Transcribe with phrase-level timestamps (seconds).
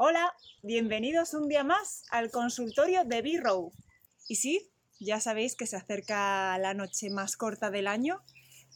[0.00, 0.32] Hola,
[0.62, 3.72] bienvenidos un día más al consultorio de B-Row.
[4.28, 8.22] Y sí, ya sabéis que se acerca la noche más corta del año,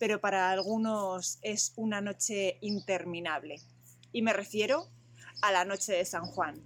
[0.00, 3.60] pero para algunos es una noche interminable.
[4.10, 4.90] Y me refiero
[5.42, 6.60] a la noche de San Juan.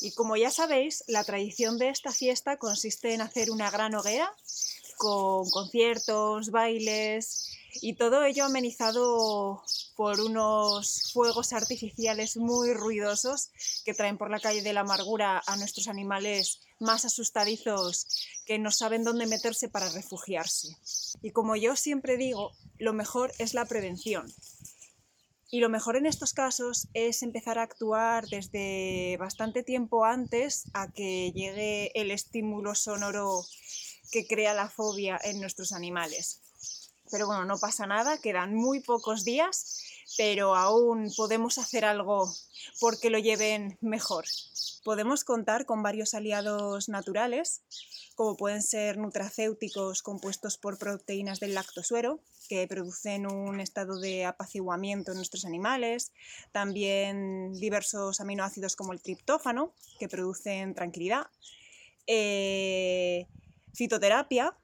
[0.00, 4.32] Y como ya sabéis, la tradición de esta fiesta consiste en hacer una gran hoguera
[4.96, 9.62] con conciertos, bailes y todo ello amenizado
[9.96, 13.50] por unos fuegos artificiales muy ruidosos
[13.84, 18.06] que traen por la calle de la amargura a nuestros animales más asustadizos
[18.44, 20.76] que no saben dónde meterse para refugiarse.
[21.22, 24.32] Y como yo siempre digo, lo mejor es la prevención.
[25.50, 30.90] Y lo mejor en estos casos es empezar a actuar desde bastante tiempo antes a
[30.92, 33.44] que llegue el estímulo sonoro
[34.10, 36.45] que crea la fobia en nuestros animales.
[37.10, 39.82] Pero bueno, no pasa nada, quedan muy pocos días,
[40.16, 42.32] pero aún podemos hacer algo
[42.80, 44.24] porque lo lleven mejor.
[44.84, 47.62] Podemos contar con varios aliados naturales,
[48.14, 55.10] como pueden ser nutracéuticos compuestos por proteínas del lactosuero, que producen un estado de apaciguamiento
[55.10, 56.12] en nuestros animales,
[56.52, 61.26] también diversos aminoácidos como el triptófano, que producen tranquilidad,
[62.06, 63.26] eh,
[63.74, 64.54] fitoterapia,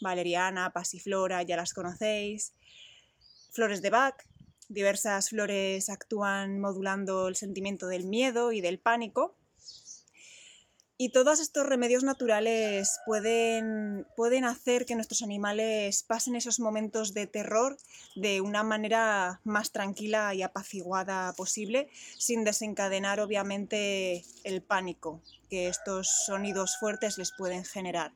[0.00, 2.54] valeriana, pasiflora, ya las conocéis,
[3.52, 4.16] flores de Bach,
[4.68, 9.36] diversas flores actúan modulando el sentimiento del miedo y del pánico.
[10.98, 17.26] Y todos estos remedios naturales pueden, pueden hacer que nuestros animales pasen esos momentos de
[17.26, 17.76] terror
[18.14, 25.20] de una manera más tranquila y apaciguada posible, sin desencadenar obviamente el pánico
[25.50, 28.12] que estos sonidos fuertes les pueden generar.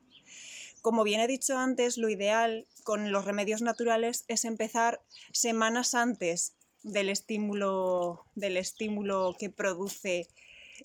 [0.81, 6.53] Como bien he dicho antes, lo ideal con los remedios naturales es empezar semanas antes
[6.83, 10.27] del estímulo, del estímulo que produce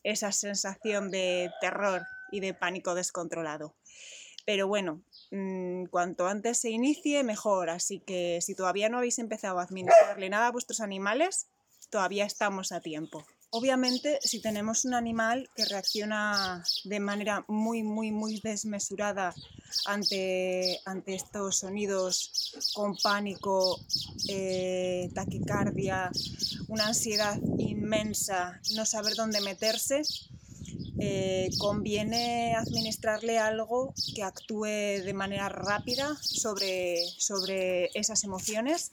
[0.02, 3.74] esa sensación de terror y de pánico descontrolado.
[4.44, 7.70] Pero bueno, mm, cuanto antes se inicie, mejor.
[7.70, 11.46] Así que si todavía no habéis empezado a administrarle nada a vuestros animales,
[11.90, 13.24] todavía estamos a tiempo.
[13.54, 19.34] Obviamente, si tenemos un animal que reacciona de manera muy, muy, muy desmesurada
[19.84, 23.78] ante, ante estos sonidos con pánico,
[24.30, 26.10] eh, taquicardia,
[26.68, 30.00] una ansiedad inmensa, no saber dónde meterse,
[30.98, 34.64] eh, conviene administrarle algo que actúe
[35.04, 38.92] de manera rápida sobre, sobre esas emociones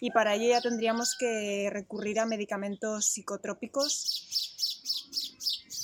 [0.00, 4.24] y para ello ya tendríamos que recurrir a medicamentos psicotrópicos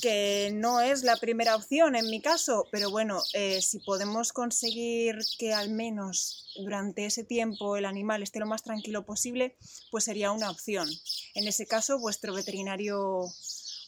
[0.04, 5.19] que no es la primera opción en mi caso, pero bueno, eh, si podemos conseguir
[5.38, 9.56] que al menos durante ese tiempo el animal esté lo más tranquilo posible,
[9.91, 10.86] pues sería una opción.
[11.34, 13.32] En ese caso, vuestro veterinario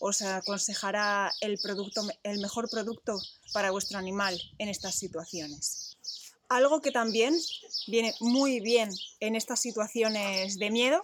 [0.00, 3.20] os aconsejará el, producto, el mejor producto
[3.53, 5.85] para vuestro animal en estas situaciones.
[6.48, 7.34] Algo que también
[7.88, 8.90] viene muy bien
[9.20, 11.02] en estas situaciones de miedo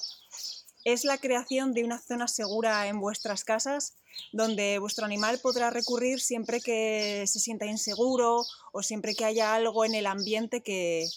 [0.84, 3.94] es la creación de una zona segura en vuestras casas
[4.32, 9.84] donde vuestro animal podrá recurrir siempre que se sienta inseguro o siempre que haya algo
[9.84, 11.08] en el ambiente que,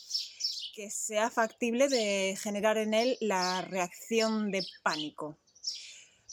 [0.75, 5.37] que sea factible de generar en él la reacción de pánico.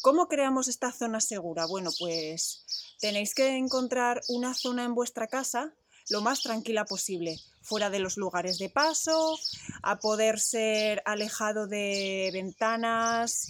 [0.00, 1.66] ¿Cómo creamos esta zona segura?
[1.66, 5.74] Bueno, pues tenéis que encontrar una zona en vuestra casa
[6.08, 9.38] lo más tranquila posible, fuera de los lugares de paso,
[9.82, 13.46] a poder ser alejado de ventanas,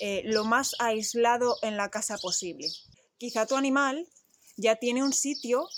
[0.00, 2.68] eh, lo más aislado en la casa posible.
[3.18, 4.06] Quizá tu animal
[4.56, 5.68] ya tiene un sitio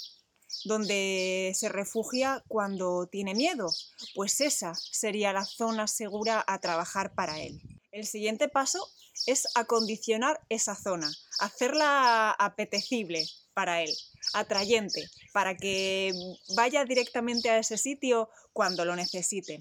[0.64, 3.70] donde se refugia cuando tiene miedo,
[4.14, 7.60] pues esa sería la zona segura a trabajar para él.
[7.92, 8.86] El siguiente paso
[9.26, 11.10] es acondicionar esa zona,
[11.40, 13.94] hacerla apetecible para él,
[14.32, 16.12] atrayente, para que
[16.56, 19.58] vaya directamente a ese sitio cuando lo necesite.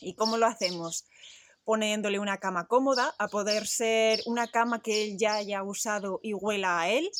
[0.00, 1.06] ¿Y cómo lo hacemos?
[1.64, 6.34] Poniéndole una cama cómoda, a poder ser una cama que él ya haya usado y
[6.34, 7.10] huela a él,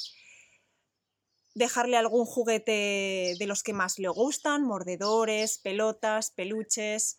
[1.54, 7.16] dejarle algún juguete de los que más le gustan, mordedores, pelotas, peluches,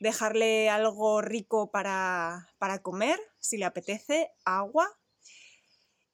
[0.00, 4.88] dejarle algo rico para, para comer, si le apetece, agua.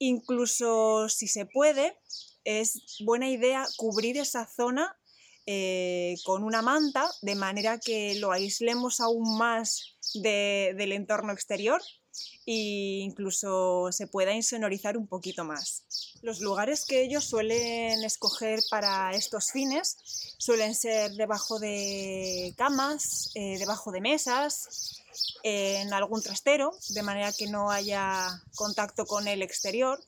[0.04, 1.96] Incluso si se puede,
[2.42, 4.98] es buena idea cubrir esa zona
[5.46, 11.80] eh, con una manta de manera que lo aislemos aún más del entorno exterior
[12.46, 15.84] e incluso se pueda insonorizar un poquito más.
[16.20, 19.98] Los lugares que ellos suelen escoger para estos fines
[20.38, 25.01] suelen ser debajo de camas, eh, debajo de mesas,
[25.42, 30.02] en algún trastero, de manera que no haya contacto con el exterior.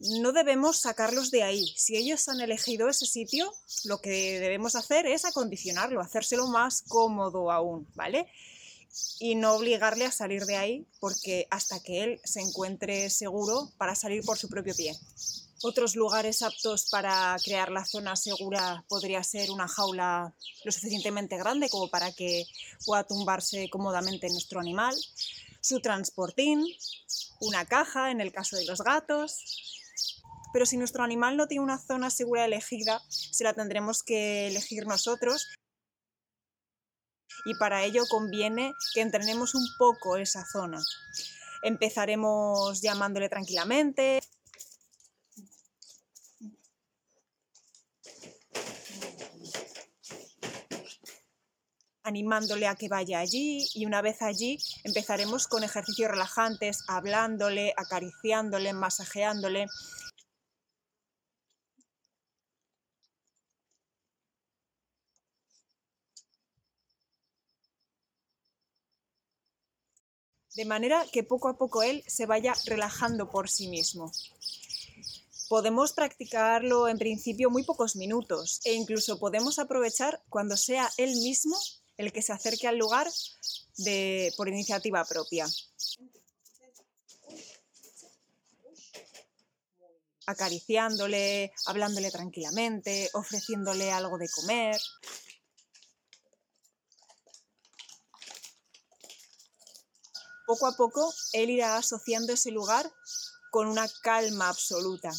[0.00, 1.66] No debemos sacarlos de ahí.
[1.76, 3.52] Si ellos han elegido ese sitio,
[3.84, 8.26] lo que debemos hacer es acondicionarlo, hacérselo más cómodo aún, ¿vale?
[9.18, 13.94] Y no obligarle a salir de ahí porque hasta que él se encuentre seguro para
[13.94, 14.96] salir por su propio pie.
[15.66, 21.70] Otros lugares aptos para crear la zona segura podría ser una jaula lo suficientemente grande
[21.70, 22.44] como para que
[22.84, 24.94] pueda tumbarse cómodamente nuestro animal,
[25.62, 26.62] su transportín,
[27.40, 29.42] una caja en el caso de los gatos.
[30.52, 34.86] Pero si nuestro animal no tiene una zona segura elegida, se la tendremos que elegir
[34.86, 35.48] nosotros
[37.46, 40.82] y para ello conviene que entrenemos un poco esa zona.
[41.62, 44.20] Empezaremos llamándole tranquilamente,
[52.04, 58.72] animándole a que vaya allí y una vez allí empezaremos con ejercicios relajantes, hablándole, acariciándole,
[58.74, 59.66] masajeándole.
[70.54, 74.12] De manera que poco a poco él se vaya relajando por sí mismo.
[75.48, 81.56] Podemos practicarlo en principio muy pocos minutos e incluso podemos aprovechar cuando sea él mismo
[81.96, 83.10] el que se acerque al lugar
[83.78, 85.46] de, por iniciativa propia.
[90.26, 94.80] acariciándole, hablándole tranquilamente, ofreciéndole algo de comer.
[100.46, 102.90] Poco a poco, él irá asociando ese lugar
[103.50, 105.10] con una calma absoluta.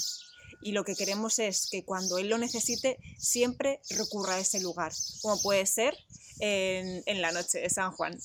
[0.62, 4.94] Y lo que queremos es que cuando él lo necesite, siempre recurra a ese lugar,
[5.22, 5.95] como puede ser
[6.40, 8.18] en, la noche de San Juan.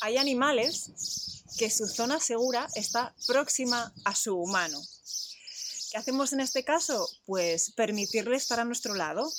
[0.00, 4.80] Hay animales que su zona segura está próxima a su humano.
[5.90, 7.08] ¿Qué hacemos en este caso?
[7.24, 9.30] Pues permitirle estar a nuestro lado.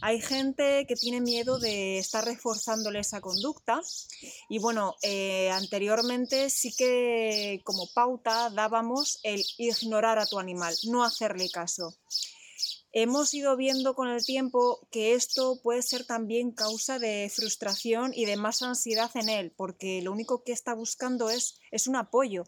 [0.00, 3.80] Hay gente que tiene miedo de estar reforzándole esa conducta
[4.48, 11.04] y bueno, eh, anteriormente sí que como pauta dábamos el ignorar a tu animal, no
[11.04, 11.96] hacerle caso.
[13.00, 18.24] Hemos ido viendo con el tiempo que esto puede ser también causa de frustración y
[18.24, 22.42] de más ansiedad en él, porque lo único que está buscando es, un apoyo.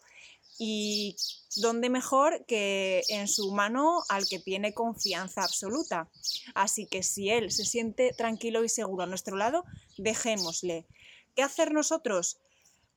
[0.58, 1.14] Y
[1.54, 6.10] dónde mejor que en su mano al que tiene confianza absoluta.
[6.56, 9.62] Así que si él se siente tranquilo y seguro a nuestro lado,
[9.98, 10.84] dejémosle.
[11.36, 12.38] ¿Qué hacer nosotros?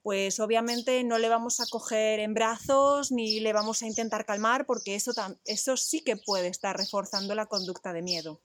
[0.03, 4.65] Pues obviamente no le vamos a coger en brazos ni le vamos a intentar calmar
[4.65, 5.13] porque eso,
[5.45, 8.41] eso sí que puede estar reforzando la conducta de miedo.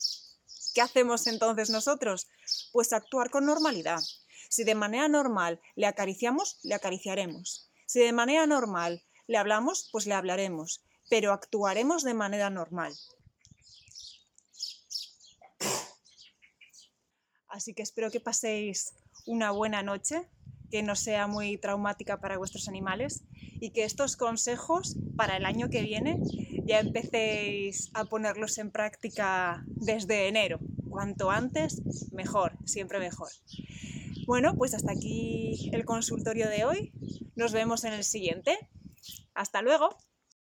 [0.73, 2.29] ¿Qué hacemos entonces nosotros?
[2.71, 4.01] Pues actuar con normalidad.
[4.49, 7.69] Si de manera normal le acariciamos, le acariciaremos.
[7.87, 12.95] Si de manera normal le hablamos, pues le hablaremos, pero actuaremos de manera normal.
[17.49, 18.95] Así que espero que paséis
[19.27, 20.29] una buena noche
[20.71, 23.25] que no sea muy traumática para vuestros animales
[23.61, 26.21] y que estos consejos para el año que viene
[26.67, 30.59] ya empecéis a ponerlos en práctica desde enero.
[30.91, 31.83] Cuanto antes,
[32.13, 33.31] mejor, siempre mejor.
[34.27, 36.93] Bueno, pues hasta aquí el consultorio de hoy.
[37.35, 38.59] Nos vemos en el siguiente.
[39.35, 39.97] Hasta luego.